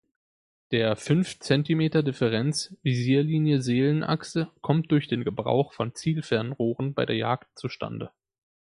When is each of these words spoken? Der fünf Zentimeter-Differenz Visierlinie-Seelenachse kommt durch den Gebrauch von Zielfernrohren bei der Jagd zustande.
Der 0.71 0.95
fünf 0.95 1.37
Zentimeter-Differenz 1.41 2.75
Visierlinie-Seelenachse 2.81 4.49
kommt 4.61 4.91
durch 4.91 5.07
den 5.07 5.23
Gebrauch 5.23 5.73
von 5.73 5.93
Zielfernrohren 5.93 6.95
bei 6.95 7.05
der 7.05 7.17
Jagd 7.17 7.55
zustande. 7.59 8.09